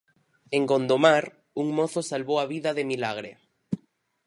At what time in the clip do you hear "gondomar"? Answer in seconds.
0.71-1.23